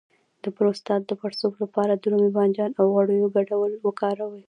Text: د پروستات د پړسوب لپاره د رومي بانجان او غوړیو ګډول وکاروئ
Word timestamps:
د 0.43 0.45
پروستات 0.57 1.01
د 1.05 1.11
پړسوب 1.21 1.53
لپاره 1.63 1.93
د 1.95 2.03
رومي 2.11 2.31
بانجان 2.37 2.71
او 2.79 2.85
غوړیو 2.93 3.33
ګډول 3.35 3.71
وکاروئ 3.85 4.39